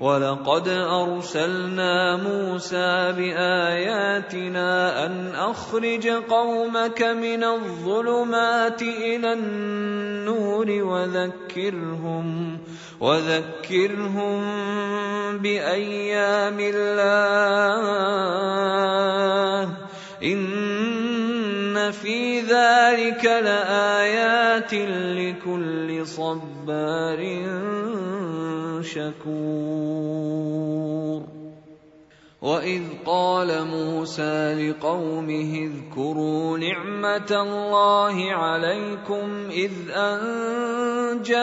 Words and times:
ولقد 0.00 0.68
ارسلنا 0.68 2.16
موسى 2.16 3.12
باياتنا 3.18 5.06
ان 5.06 5.34
اخرج 5.34 6.08
قومك 6.08 7.02
من 7.02 7.44
الظلمات 7.44 8.82
إلى 8.82 9.32
النور 9.32 10.70
وذكرهم 10.70 12.58
وذكرهم 13.00 14.38
بايام 15.38 16.58
الله 16.60 17.68
ان 20.22 21.90
في 21.90 22.40
ذلك 22.40 23.24
لايات 23.24 24.74
لكل 24.74 26.06
صبار 26.06 27.20
شكور 28.82 29.97
واذ 32.58 32.82
قال 33.06 33.64
موسى 33.66 34.70
لقومه 34.70 35.70
اذكروا 35.70 36.58
نعمه 36.58 37.30
الله 37.30 38.32
عليكم 38.32 39.50
اذ 39.50 39.72
انجاكم 39.94 41.34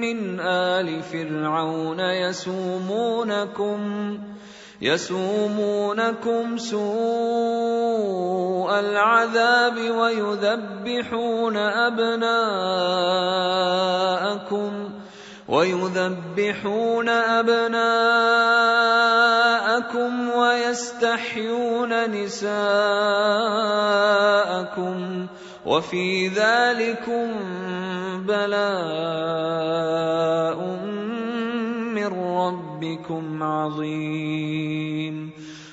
من 0.00 0.40
ال 0.40 1.02
فرعون 1.02 2.00
يسومونكم 2.00 3.78
يسومونكم 4.82 6.56
سوء 6.58 6.80
العذاب 8.80 9.76
ويذبحون 9.90 11.56
ابناءكم 11.56 12.70
ويذبحون 15.50 17.08
ابناءكم 19.80 20.28
ويستحيون 20.30 22.10
نساءكم 22.10 22.56
وفي 25.66 26.28
ذلكم 26.28 27.28
بلاء 28.26 29.40
من 31.96 32.06
ربكم 32.06 33.42
عظيم 33.42 35.30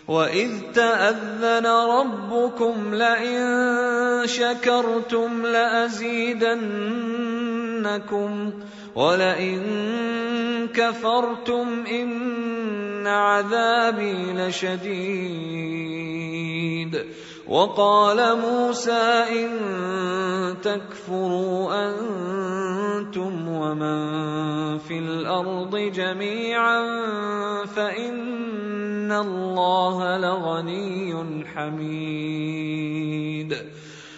واذ 0.08 0.52
تاذن 0.74 1.68
ربكم 1.68 2.96
لئن 2.96 4.24
شكرتم 4.26 5.46
لازيدنكم 5.46 6.48
ولئن 8.98 9.62
كفرتم 10.74 11.86
ان 11.86 13.08
عذابي 13.08 14.34
لشديد 14.34 15.78
وقال 17.48 18.38
موسى 18.38 19.24
ان 19.30 19.50
تكفروا 20.62 21.90
أنتم 21.90 23.48
ومن 23.48 24.78
في 24.78 25.00
الأرض 25.00 25.78
جميعا 25.78 26.86
فان 27.66 29.12
الله 29.12 30.18
لغني 30.18 31.46
حميد 31.56 32.98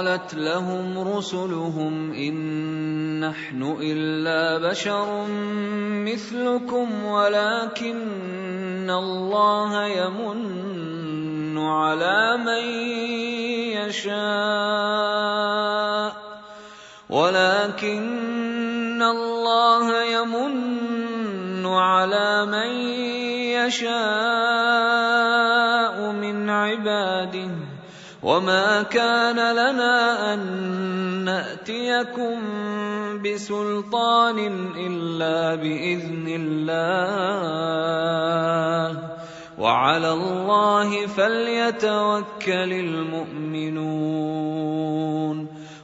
قالت 0.00 0.34
لهم 0.34 0.96
رسلهم 1.16 2.12
إن 2.12 3.20
نحن 3.20 3.76
إلا 3.80 4.68
بشر 4.68 5.26
مثلكم 6.08 7.04
ولكن 7.04 8.90
الله 8.90 9.86
يمن 9.86 11.58
على 11.58 12.36
من 12.36 12.64
يشاء 13.76 14.16
ولكن 17.10 19.02
الله 19.02 20.02
يمن 20.02 21.66
على 21.66 22.46
من 22.46 22.70
يشاء 23.52 23.92
من 26.12 26.50
عباده 26.50 27.69
وما 28.22 28.82
كان 28.82 29.36
لنا 29.36 30.34
ان 30.34 30.40
ناتيكم 31.24 32.36
بسلطان 33.24 34.38
الا 34.76 35.54
باذن 35.54 36.26
الله 36.28 37.70
وعلى 39.58 40.12
الله 40.12 41.06
فليتوكل 41.06 42.72
المؤمنون 42.72 44.10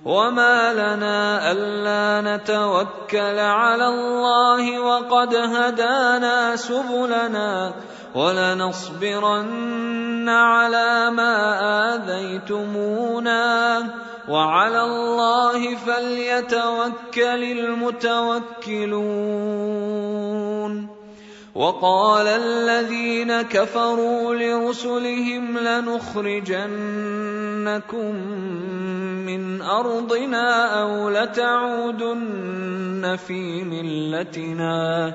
وما 0.04 0.72
لنا 0.72 1.52
الا 1.52 2.36
نتوكل 2.36 3.38
على 3.38 3.88
الله 3.88 4.80
وقد 4.80 5.34
هدانا 5.34 6.56
سبلنا 6.56 7.74
ولنصبرن 8.16 10.28
على 10.28 11.10
ما 11.10 11.34
آذيتمونا. 11.94 13.86
وعلى 14.28 14.82
الله 14.82 15.76
فليتوكل 15.76 17.44
المتوكلون. 17.44 18.56
وقال 21.54 22.26
الذين 22.26 23.42
كفروا 23.42 24.34
لرسلهم 24.34 25.58
لنخرجنكم 25.58 26.66
من 29.26 29.62
أرضنا 29.62 30.80
أو 30.82 31.10
لتعودن 31.10 33.16
في 33.26 33.64
ملتنا. 33.64 35.14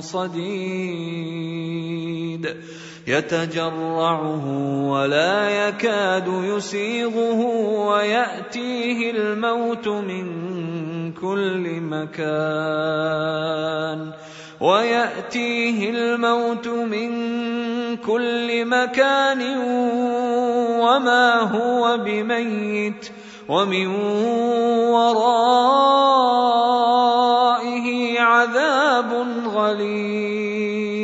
صديد. 0.00 1.53
يتجرعه 3.06 4.46
ولا 4.88 5.68
يكاد 5.68 6.28
يسيغه 6.28 7.40
ويأتيه 7.88 9.10
الموت 9.10 9.88
من 9.88 10.24
كل 11.12 11.80
مكان. 11.80 12.84
ويأتيه 14.60 15.90
الموت 15.90 16.68
من 16.68 17.10
كل 17.96 18.64
مكان 18.64 19.58
وما 20.80 21.40
هو 21.40 21.98
بميت 21.98 23.10
ومن 23.48 23.86
ورائه 24.88 25.50
عذاب 28.20 29.26
غليظ. 29.54 31.03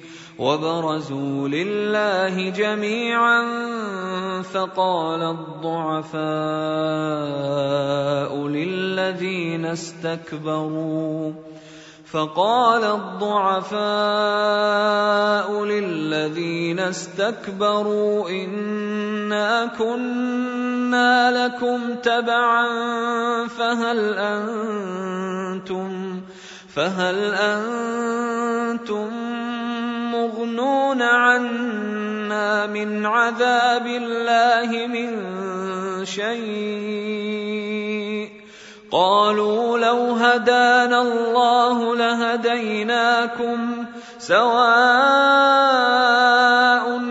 وبرزوا 0.41 1.47
لله 1.47 2.49
جميعا 2.49 3.41
فقال 4.41 5.21
الضعفاء 5.21 6.21
للذين 8.47 9.65
استكبروا 9.65 11.31
فقال 12.11 12.83
الضعفاء 12.83 13.79
للذين 15.63 16.79
استكبروا 16.79 18.29
إنا 18.29 19.71
كنا 19.77 21.45
لكم 21.45 21.95
تبعا 22.03 22.67
فهل 23.47 24.17
أنتم 24.17 26.21
فهل 26.75 27.33
أنتم 27.33 29.30
مغنون 30.31 31.01
عنا 31.01 32.67
من 32.67 33.05
عذاب 33.05 33.87
الله 33.87 34.87
من 34.87 35.11
شيء. 36.05 37.51
قالوا 38.91 39.77
لو 39.77 40.15
هدانا 40.15 41.01
الله 41.01 41.95
لهديناكم 41.95 43.85
سواء 44.19 44.51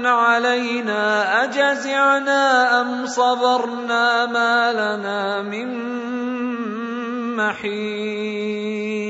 علينا 0.05 1.45
أجزعنا 1.45 2.81
أم 2.81 3.07
صبرنا 3.07 4.27
ما 4.27 4.73
لنا 4.73 5.43
من 5.43 5.69
محيص 7.37 9.10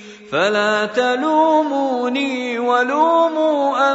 فلا 0.31 0.85
تلوموني 0.85 2.59
ولوموا 2.59 3.93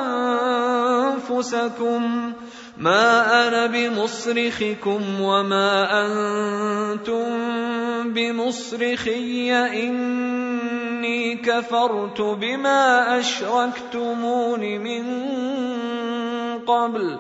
أنفسكم. 1.09 2.33
ما 2.79 3.49
أنا 3.49 3.67
بمصرخكم 3.67 5.21
وما 5.21 6.03
أنتم 6.07 7.25
بمصرخي. 8.13 9.53
إني 9.53 11.37
كفرت 11.37 12.21
بما 12.21 13.19
أشركتمون 13.19 14.61
من 14.61 15.05
قبل. 16.59 17.19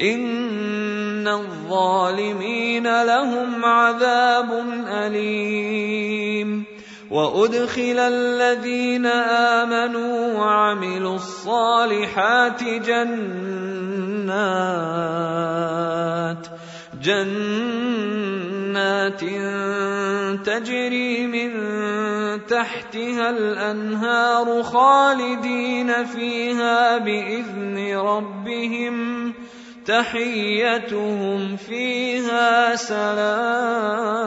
إن 0.00 1.28
الظالمين 1.28 3.02
لهم 3.02 3.64
عذاب 3.64 4.64
أليم. 4.88 6.75
وادخل 7.10 7.98
الذين 7.98 9.06
امنوا 9.06 10.34
وعملوا 10.34 11.14
الصالحات 11.14 12.64
جنات 12.64 14.06
جنات 17.02 19.20
تجري 20.46 21.26
من 21.26 21.50
تحتها 22.46 23.30
الانهار 23.30 24.62
خالدين 24.62 26.04
فيها 26.04 26.98
باذن 26.98 27.96
ربهم 27.96 29.32
تحيتهم 29.86 31.56
فيها 31.56 32.76
سلام 32.76 34.26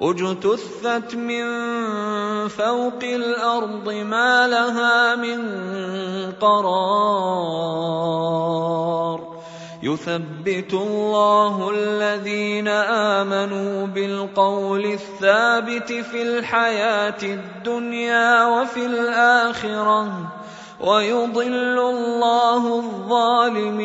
اجتثت 0.00 1.14
من 1.14 1.44
فوق 2.48 3.02
الأرض 3.02 3.88
ما 3.92 4.48
لها 4.48 5.16
من 5.16 5.40
قرار. 6.40 7.74
يثبت 9.82 10.72
الله 10.72 11.70
الذين 11.70 12.68
آمنوا 13.18 13.86
بالقول 13.86 14.84
الثابت 14.84 15.92
في 15.92 16.22
الحياة 16.22 17.22
الدنيا 17.22 18.44
وفي 18.46 18.86
الآخرة 18.86 20.32
ويضل 20.80 21.78
الله 21.78 22.78
الظالمين. 22.78 23.84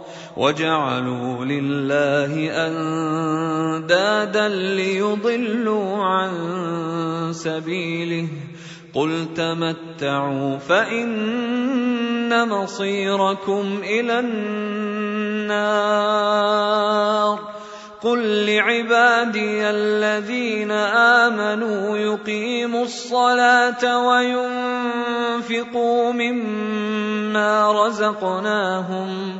وجعلوا 0.37 1.45
لله 1.45 2.33
أندادا 2.67 4.47
ليضلوا 4.47 6.03
عن 6.03 6.31
سبيله 7.33 8.27
قل 8.93 9.27
تمتعوا 9.35 10.57
فإن 10.57 12.49
مصيركم 12.49 13.79
إلى 13.83 14.19
النار 14.19 15.51
قل 18.01 18.45
لعبادي 18.45 19.69
الذين 19.69 20.71
آمنوا 21.21 21.97
يقيموا 21.97 22.83
الصلاة 22.83 24.07
وينفقوا 24.07 26.13
مما 26.13 27.85
رزقناهم 27.85 29.39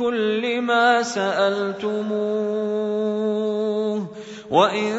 كل 0.00 0.60
ما 0.60 1.02
سالتموه 1.02 2.20
وان 4.50 4.96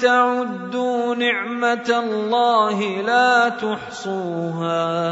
تعدوا 0.00 1.14
نعمه 1.14 1.88
الله 2.04 3.02
لا 3.02 3.48
تحصوها 3.48 5.10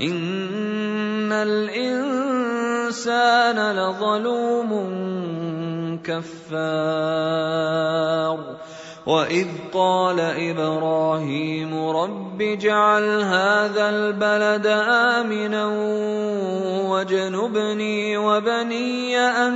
ان 0.00 1.32
الانسان 1.32 2.96
لظلوم 3.72 4.72
كفار. 6.04 7.78
وإذ 9.06 9.72
قال 9.72 10.20
إبراهيم 10.20 11.88
رب 11.88 12.42
اجعل 12.42 13.22
هذا 13.22 13.88
البلد 13.88 14.66
آمنا 15.16 15.66
واجنبني 16.88 18.16
وبني 18.16 19.18
أن 19.18 19.54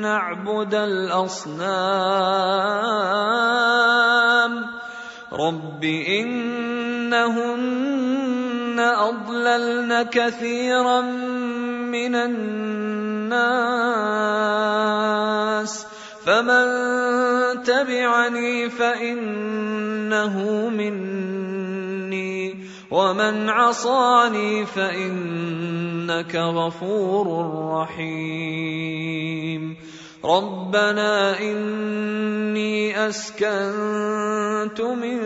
نعبد 0.00 0.74
الأصنام. 0.74 1.66
رب 5.32 5.84
إنهن 5.84 7.56
أضللن 8.80 10.02
كثيرا 10.02 11.00
من 11.96 12.14
الناس 12.14 13.36
فمن 16.24 16.66
تبعني 17.62 18.70
فإنه 18.70 20.36
مني 20.68 22.56
ومن 22.90 23.48
عصاني 23.48 24.66
فإنك 24.66 26.36
غفور 26.36 27.26
رحيم 27.80 28.96
ربنا 30.24 31.38
اني 31.40 33.08
اسكنت 33.08 34.80
من 34.80 35.18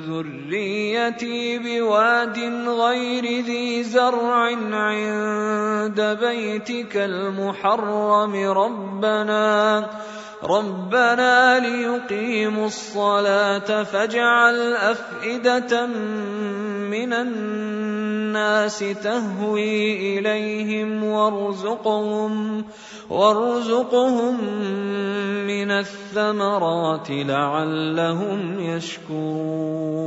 ذريتي 0.00 1.58
بواد 1.58 2.38
غير 2.68 3.24
ذي 3.44 3.82
زرع 3.82 4.34
عند 4.72 6.00
بيتك 6.20 6.96
المحرم 6.96 8.34
ربنا 8.50 9.90
ربنا 10.44 11.58
ليقيموا 11.58 12.66
الصلاة 12.66 13.82
فاجعل 13.82 14.72
أفئدة 14.72 15.86
من 15.86 17.12
الناس 17.12 18.78
تهوي 18.78 20.18
إليهم 20.18 21.04
وارزقهم 21.04 22.64
وارزقهم 23.10 24.44
من 25.46 25.70
الثمرات 25.70 27.10
لعلهم 27.10 28.60
يشكرون. 28.60 30.06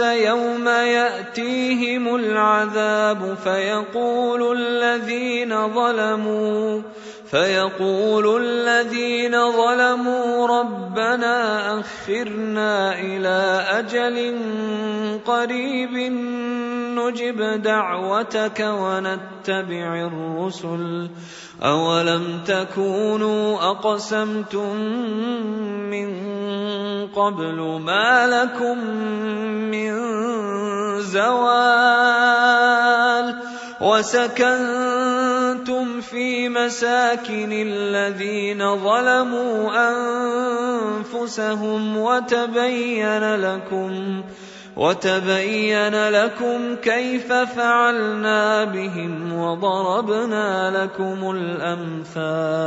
يوم 0.00 0.68
يأتيهم 0.68 2.14
العذاب 2.14 3.36
فيقول 3.44 4.58
الذين 4.58 5.68
ظلموا 5.68 6.82
فيقول 7.32 8.42
الذين 8.44 9.32
ظلموا 9.32 10.46
ربنا 10.46 11.36
أخرنا 11.80 12.98
إلى 12.98 13.64
أجل 13.68 14.38
قريب 15.24 16.12
نجب 16.98 17.62
دعوتك 17.62 18.60
ونتبع 18.60 20.06
الرسل 20.06 21.10
أولم 21.62 22.40
تكونوا 22.46 23.70
أقسمتم 23.70 24.76
من 25.90 26.08
قبل 27.06 27.80
ما 27.80 28.26
لكم 28.26 28.78
من 29.72 29.92
زوال 31.00 32.32
وسكنتم 33.82 34.62
في 36.00 36.48
مساكن 36.48 37.52
الذين 37.52 38.76
ظلموا 38.76 39.70
أنفسهم 41.10 41.96
وتبين 41.96 43.34
لكم 43.34 44.22
وتبين 44.76 46.08
لكم 46.08 46.76
كيف 46.76 47.32
فعلنا 47.32 48.64
بهم 48.64 49.32
وضربنا 49.38 50.82
لكم 50.82 51.30
الأمثال 51.36 52.62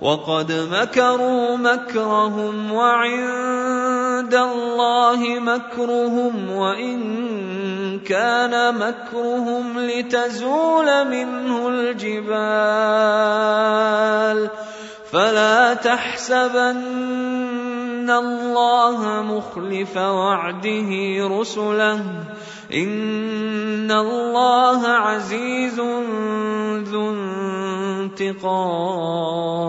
وقد 0.00 0.52
مكروا 0.52 1.56
مكرهم 1.56 2.72
وعند 2.72 3.97
الله 4.34 5.40
مكرهم 5.40 6.50
وإن 6.50 6.98
كان 8.00 8.74
مكرهم 8.74 9.78
لتزول 9.78 11.08
منه 11.08 11.68
الجبال 11.68 12.28
فلا 15.12 15.74
تحسبن 15.74 16.78
الله 18.10 19.22
مخلف 19.22 19.96
وعده 19.96 20.90
رسله 21.40 22.00
إن 22.74 23.90
الله 23.90 24.88
عزيز 24.88 25.80
ذو 26.90 27.10
انتقام 28.20 29.68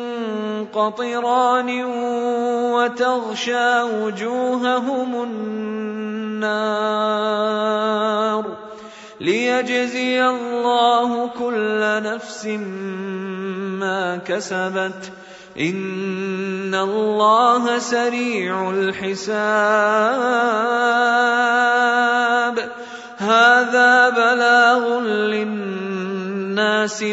قطران 0.73 1.83
وتغشى 2.73 3.81
وجوههم 3.81 5.23
النار 5.23 6.51
ليجزي 9.21 10.25
الله 10.25 11.27
كل 11.27 11.79
نفس 12.03 12.45
ما 13.79 14.17
كسبت 14.17 15.11
إن 15.59 16.75
الله 16.75 17.79
سريع 17.79 18.69
الحساب. 18.71 19.31
هذا 23.17 24.09
بلاغ 24.09 24.99
للناس 25.05 27.03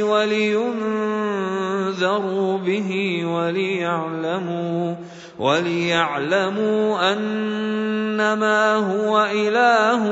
ولينذروا 2.03 2.59
به 2.59 3.23
وليعلموا 3.27 4.95
وليعلموا 5.39 7.13
انما 7.13 8.75
هو 8.75 9.29
اله 9.33 10.03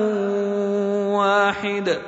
واحد 1.14 1.98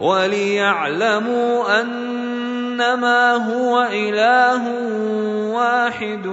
وليعلموا 0.00 1.80
انما 1.80 3.32
هو 3.34 3.88
اله 3.92 4.62
واحد 5.54 6.26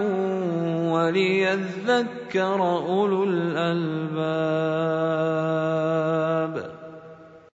وليذكر 0.93 2.61
اولو 2.61 3.23
الالباب. 3.23 4.35